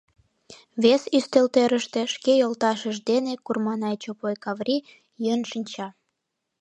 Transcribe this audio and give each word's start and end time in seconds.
Вес 0.83 1.03
ӱстелтӧрыштӧ 1.17 2.01
шке 2.13 2.33
йолташышт 2.41 3.01
дене 3.11 3.33
Курманай 3.45 3.95
Чопой 4.03 4.35
Каври 4.43 4.77
йӱын 5.21 5.41
шинча. 5.51 5.87